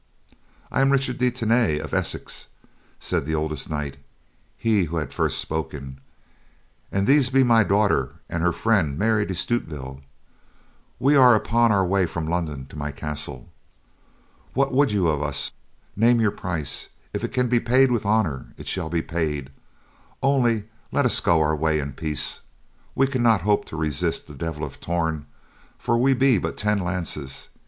[0.71, 2.47] "I am Richard de Tany of Essex,"
[2.99, 3.97] said the oldest knight,
[4.57, 5.99] he who had first spoken,
[6.91, 10.01] "and these be my daughter and her friend, Mary de Stutevill.
[10.97, 13.49] We are upon our way from London to my castle.
[14.55, 15.51] What would you of us?
[15.95, 19.51] Name your price, if it can be paid with honor, it shall be paid;
[20.23, 22.41] only let us go our way in peace.
[22.95, 25.27] We cannot hope to resist the Devil of Torn,
[25.77, 27.49] for we be but ten lances.